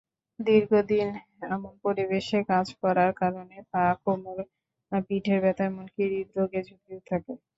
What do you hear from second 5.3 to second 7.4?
ব্যথা এমনকি হূদরোগের ঝুঁকিও থাকে।